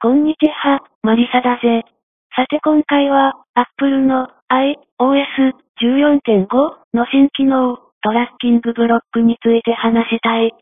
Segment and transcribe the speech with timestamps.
[0.00, 1.82] こんにちは、マリサだぜ。
[2.30, 6.46] さて今回は、Apple の iOS14.5
[6.94, 10.52] の新機能、トラッキングブロックについて話したい。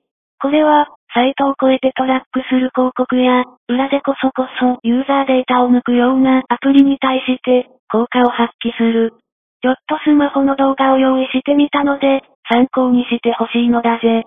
[0.40, 9.12] これは、サイトを超えてトラックする広告や、裏でこそこそユーザーデータを抜くようなアプリに対して、効果を発揮する。
[9.60, 14.24] ちょっとスマホの動画を用意してみたので、参考にしてほしいのだぜ。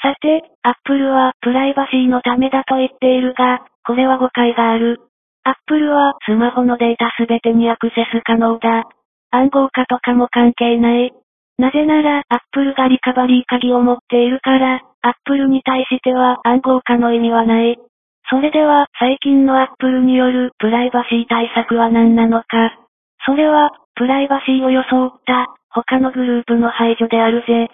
[0.00, 5.00] さて、Apple はプライバシーのためだと言っているが、これは誤解がある。
[5.44, 8.84] Apple はスマホのデータすべてにアクセス可能だ。
[9.30, 11.12] 暗号化とかも関係ない。
[11.58, 17.76] なぜなら、Apple がリカバリー鍵を持っているから、Apple に対しては暗号化の意味はない。
[18.30, 22.46] それでは、最近の Apple によるプライバシー対策は何なのか。
[23.26, 27.68] それは、プライバシーを装った他のグループの排除であるぜ。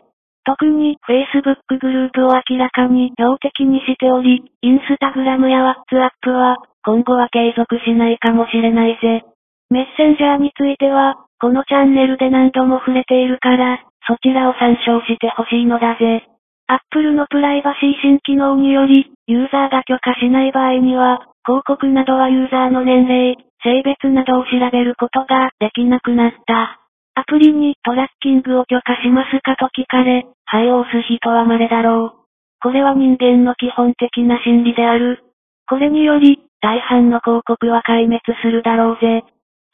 [0.48, 9.28] 特に Facebook グループを明らかに標的にしており、Instagram や WhatsApp は今後は継続しないかもしれないぜ。
[9.68, 16.24] メッセンジャーについては、このチャンネルで何度も触れているから、そちらを参照してほしいのだぜ。
[16.66, 26.88] Apple のプライバシー新機能により、ユーザーが許可しない場合には、広告などはユーザーの年齢、性別などを調べることができなくなった。
[27.19, 32.19] アプリにトラッキングを許可しますかと聞かれ、はいを押す人は稀だろう。
[32.62, 35.24] これは人間の基本的な心理である。
[35.69, 39.24] これにより、大半の広告は壊滅するだろうぜ。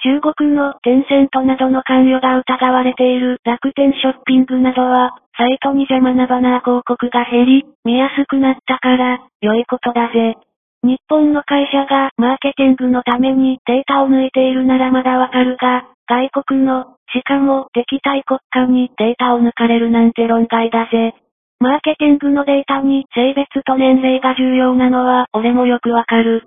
[0.01, 10.37] 中国のテンセントなどの関与が疑われている楽天ショッピングなどは、サイトに邪魔なバナー広告が減り、見やすくなったから、良いことだぜ。
[10.83, 21.15] 日本の会社がマーケティングのためにデータを抜いているならまだわかるが、外国の、しかも敵対国家にデータを抜かれるなんて論外だぜ。
[21.61, 26.43] マーケティングのデータに性別と年齢が重要なのは俺もよくわかる。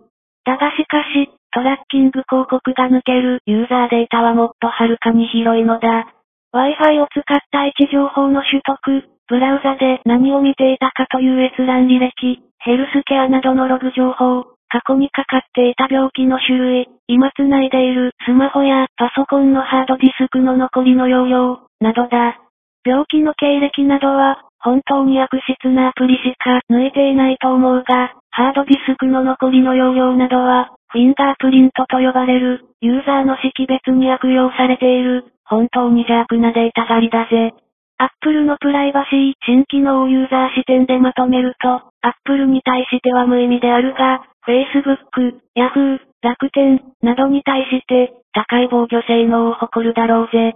[0.45, 6.13] だがしかし、トラッキング広告が抜けるユーザーデータはもっとはるかに広いのだ。
[6.53, 22.39] Wi-Fi を使った位置情報の取得、ブラウザで何を見ていたかという閲覧履歴、ヘルスケアなどのログ情報、過去にかかっていた病気の種類、今繋いでいるスマホやパソコンのハードディスクの残りの容量、などだ。
[22.85, 37.53] 病気の経歴などは、本当に悪質なアプリしか抜いていないと思うが、ハードディスクの残りの容量などは、フィンガープリントと呼ばれる、ユーザーの識別に悪用されている、本当に邪悪なデータ狩りだぜ。
[37.99, 50.55] Apple のプライバシー新機能をユーザー視点でまとめると、Apple に対しては無意味であるが、Facebook、Yahoo、楽天、などに対して、高い防御性能を誇るだろうぜ。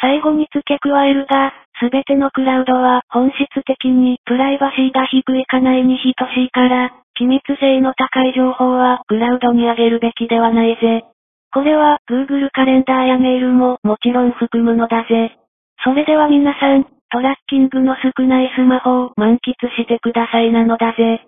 [0.00, 11.04] 最後に付け加えるが、すべてのクラウドは本質的にプライバシーが低いかないに等しいから、機密性の高い情報はクラウドに上げるべきではないぜ。
[11.52, 15.36] これは Google カレンダーやメールももちろん含むのだぜ。
[15.84, 21.26] それでは皆さん、トラッキングの少ないスマホを満喫してくださいなのだぜ。